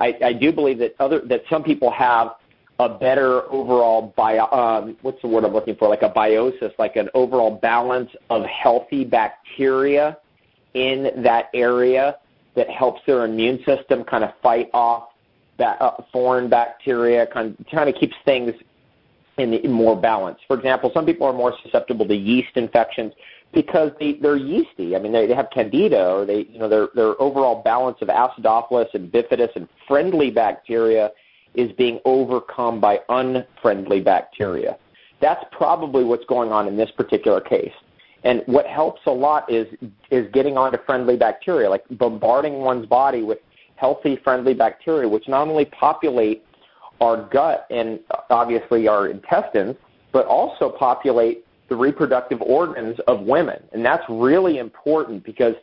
I, 0.00 0.16
I 0.24 0.32
do 0.32 0.50
believe 0.52 0.78
that 0.78 0.94
other 0.98 1.20
that 1.26 1.42
some 1.48 1.62
people 1.62 1.90
have 1.90 2.34
a 2.78 2.88
better 2.88 3.42
overall 3.52 4.14
bio, 4.16 4.46
um, 4.46 4.96
what's 5.02 5.20
the 5.20 5.28
word 5.28 5.44
I'm 5.44 5.52
looking 5.52 5.76
for? 5.76 5.88
Like 5.88 6.02
a 6.02 6.10
biosis, 6.10 6.72
like 6.78 6.96
an 6.96 7.10
overall 7.14 7.50
balance 7.50 8.10
of 8.30 8.44
healthy 8.46 9.04
bacteria 9.04 10.16
in 10.72 11.10
that 11.22 11.50
area 11.52 12.16
that 12.54 12.70
helps 12.70 13.02
their 13.06 13.24
immune 13.26 13.62
system 13.64 14.02
kind 14.04 14.24
of 14.24 14.30
fight 14.42 14.70
off 14.72 15.10
that 15.58 15.80
uh, 15.82 15.92
foreign 16.10 16.48
bacteria, 16.48 17.26
kind 17.26 17.54
of, 17.58 17.66
kind 17.66 17.88
of 17.90 17.94
keeps 17.94 18.16
things 18.24 18.54
in, 19.40 19.72
more 19.72 20.00
balance. 20.00 20.38
For 20.46 20.56
example, 20.56 20.90
some 20.92 21.06
people 21.06 21.26
are 21.26 21.32
more 21.32 21.54
susceptible 21.62 22.06
to 22.06 22.14
yeast 22.14 22.56
infections 22.56 23.12
because 23.52 23.90
they, 23.98 24.14
they're 24.14 24.36
yeasty. 24.36 24.94
I 24.94 24.98
mean, 24.98 25.12
they, 25.12 25.26
they 25.26 25.34
have 25.34 25.48
candida, 25.52 26.12
or 26.12 26.24
they, 26.24 26.46
you 26.50 26.58
know, 26.58 26.68
their 26.68 26.88
their 26.94 27.20
overall 27.20 27.62
balance 27.62 27.98
of 28.00 28.08
acidophilus 28.08 28.92
and 28.94 29.10
bifidus 29.10 29.54
and 29.56 29.68
friendly 29.88 30.30
bacteria 30.30 31.10
is 31.54 31.72
being 31.72 31.98
overcome 32.04 32.80
by 32.80 33.00
unfriendly 33.08 34.00
bacteria. 34.00 34.78
That's 35.20 35.44
probably 35.50 36.04
what's 36.04 36.24
going 36.26 36.52
on 36.52 36.68
in 36.68 36.76
this 36.76 36.90
particular 36.92 37.40
case. 37.40 37.72
And 38.22 38.42
what 38.46 38.66
helps 38.66 39.00
a 39.06 39.10
lot 39.10 39.50
is 39.50 39.66
is 40.10 40.30
getting 40.32 40.56
onto 40.56 40.78
friendly 40.84 41.16
bacteria, 41.16 41.68
like 41.68 41.84
bombarding 41.92 42.60
one's 42.60 42.86
body 42.86 43.22
with 43.22 43.38
healthy, 43.76 44.16
friendly 44.22 44.54
bacteria, 44.54 45.08
which 45.08 45.26
not 45.26 45.48
only 45.48 45.64
populate 45.64 46.44
our 47.00 47.28
gut 47.28 47.66
and 47.70 48.00
uh, 48.10 48.18
obviously 48.30 48.88
our 48.88 49.08
intestines, 49.08 49.76
but 50.12 50.26
also 50.26 50.70
populate 50.70 51.44
the 51.68 51.76
reproductive 51.76 52.42
organs 52.42 52.98
of 53.06 53.20
women. 53.20 53.62
And 53.72 53.84
that's 53.84 54.04
really 54.08 54.58
important 54.58 55.24
because 55.24 55.54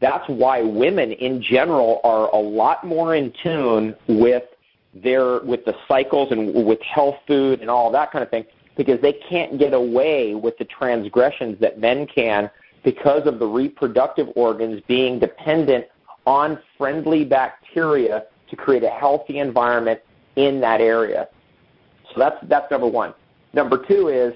that's 0.00 0.28
why 0.28 0.62
women 0.62 1.12
in 1.12 1.42
general 1.42 2.00
are 2.04 2.28
a 2.30 2.38
lot 2.38 2.84
more 2.84 3.14
in 3.14 3.32
tune 3.42 3.94
with 4.08 4.44
their 4.94 5.40
with 5.40 5.64
the 5.64 5.76
cycles 5.88 6.32
and 6.32 6.66
with 6.66 6.80
health 6.80 7.16
food 7.26 7.60
and 7.60 7.68
all 7.68 7.90
that 7.90 8.10
kind 8.12 8.22
of 8.22 8.30
thing 8.30 8.46
because 8.76 9.00
they 9.00 9.12
can't 9.12 9.58
get 9.58 9.74
away 9.74 10.34
with 10.34 10.56
the 10.58 10.64
transgressions 10.64 11.58
that 11.60 11.78
men 11.78 12.06
can 12.06 12.50
because 12.84 13.26
of 13.26 13.38
the 13.38 13.46
reproductive 13.46 14.28
organs 14.36 14.80
being 14.86 15.18
dependent 15.18 15.86
on 16.26 16.58
friendly 16.78 17.24
bacteria 17.24 18.24
to 18.48 18.56
create 18.56 18.84
a 18.84 18.90
healthy 18.90 19.38
environment 19.38 20.00
in 20.36 20.60
that 20.60 20.80
area. 20.80 21.28
So 22.12 22.20
that's 22.20 22.36
that's 22.44 22.70
number 22.70 22.86
one. 22.86 23.14
Number 23.52 23.84
two 23.84 24.08
is 24.08 24.34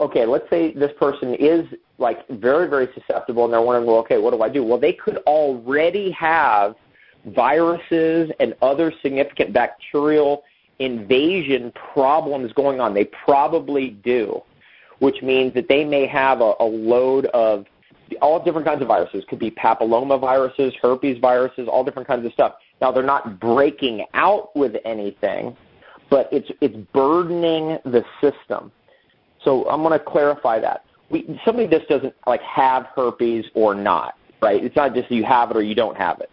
okay. 0.00 0.24
Let's 0.26 0.48
say 0.48 0.72
this 0.72 0.92
person 0.98 1.34
is 1.34 1.66
like 1.98 2.26
very 2.28 2.68
very 2.68 2.88
susceptible, 2.94 3.44
and 3.44 3.52
they're 3.52 3.60
wondering, 3.60 3.86
well, 3.86 3.98
okay, 3.98 4.18
what 4.18 4.32
do 4.32 4.42
I 4.42 4.48
do? 4.48 4.62
Well, 4.62 4.78
they 4.78 4.92
could 4.92 5.18
already 5.26 6.10
have 6.12 6.74
viruses 7.26 8.30
and 8.40 8.54
other 8.62 8.92
significant 9.02 9.52
bacterial 9.52 10.42
invasion 10.78 11.72
problems 11.92 12.52
going 12.52 12.80
on. 12.80 12.94
They 12.94 13.04
probably 13.04 13.90
do, 13.90 14.42
which 14.98 15.22
means 15.22 15.54
that 15.54 15.68
they 15.68 15.84
may 15.84 16.06
have 16.06 16.40
a, 16.40 16.54
a 16.60 16.64
load 16.64 17.26
of 17.26 17.66
all 18.20 18.42
different 18.42 18.66
kinds 18.66 18.82
of 18.82 18.88
viruses. 18.88 19.24
Could 19.28 19.38
be 19.38 19.50
papilloma 19.50 20.20
viruses, 20.20 20.74
herpes 20.80 21.18
viruses, 21.20 21.68
all 21.68 21.84
different 21.84 22.08
kinds 22.08 22.26
of 22.26 22.32
stuff. 22.32 22.54
Now 22.84 22.92
they're 22.92 23.02
not 23.02 23.40
breaking 23.40 24.04
out 24.12 24.54
with 24.54 24.76
anything, 24.84 25.56
but 26.10 26.28
it's 26.30 26.50
it's 26.60 26.76
burdening 26.92 27.78
the 27.86 28.04
system. 28.20 28.70
So 29.42 29.66
I'm 29.70 29.82
going 29.82 29.98
to 29.98 30.04
clarify 30.04 30.60
that. 30.60 30.84
We, 31.08 31.40
somebody 31.46 31.66
just 31.66 31.88
doesn't 31.88 32.14
like 32.26 32.42
have 32.42 32.88
herpes 32.94 33.46
or 33.54 33.74
not, 33.74 34.16
right? 34.42 34.62
It's 34.62 34.76
not 34.76 34.94
just 34.94 35.10
you 35.10 35.24
have 35.24 35.50
it 35.50 35.56
or 35.56 35.62
you 35.62 35.74
don't 35.74 35.96
have 35.96 36.20
it. 36.20 36.30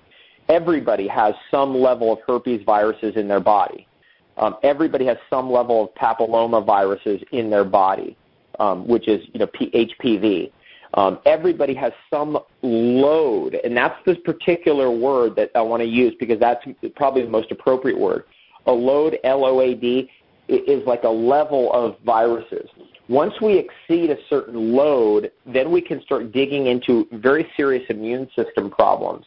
Everybody 0.50 1.08
has 1.08 1.36
some 1.50 1.74
level 1.74 2.12
of 2.12 2.20
herpes 2.28 2.64
viruses 2.66 3.16
in 3.16 3.30
their 3.30 3.40
body. 3.40 3.88
Um, 4.36 4.58
everybody 4.62 5.06
has 5.06 5.16
some 5.30 5.50
level 5.50 5.86
of 5.86 5.96
papilloma 5.96 6.66
viruses 6.66 7.22
in 7.32 7.50
their 7.50 7.64
body, 7.64 8.18
um, 8.60 8.86
which 8.86 9.08
is 9.08 9.26
you 9.32 9.40
know 9.40 9.48
P- 9.48 9.72
HPV. 9.72 10.52
Um, 10.94 11.20
everybody 11.26 11.74
has 11.76 11.94
some 12.10 12.38
load, 12.62 13.56
and 13.64 13.78
that's 13.78 13.96
this 14.06 14.18
particular 14.26 14.92
word 14.92 15.38
that 15.38 15.52
I 15.56 15.62
want 15.62 15.82
to 15.82 15.88
use 15.88 16.14
because 16.20 16.40
that's 16.40 16.66
probably 16.96 17.24
the 17.24 17.30
most 17.30 17.52
appropriate 17.52 17.98
word. 17.98 18.26
A 18.66 18.72
load, 18.72 19.18
L-O-A-D, 19.24 20.12
is 20.48 20.86
like 20.86 21.04
a 21.04 21.10
level 21.10 21.72
of 21.74 22.00
viruses. 22.02 22.70
Once 23.08 23.40
we 23.42 23.58
exceed 23.58 24.10
a 24.10 24.18
certain 24.30 24.74
load, 24.74 25.32
then 25.46 25.72
we 25.72 25.82
can 25.82 26.02
start 26.02 26.32
digging 26.32 26.68
into 26.68 27.08
very 27.12 27.50
serious 27.56 27.84
immune 27.90 28.30
system 28.36 28.70
problems. 28.70 29.26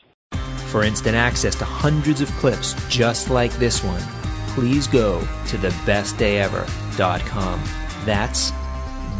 For 0.66 0.82
instant 0.82 1.16
access 1.16 1.54
to 1.56 1.64
hundreds 1.64 2.20
of 2.20 2.30
clips 2.32 2.74
just 2.88 3.30
like 3.30 3.52
this 3.54 3.82
one, 3.82 4.02
please 4.48 4.86
go 4.86 5.20
to 5.20 5.56
thebestdayever.com. 5.56 7.64
That's 8.04 8.52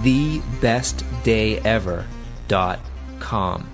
thebestdayever.com 0.03 2.24
dot 2.49 2.79
com. 3.21 3.69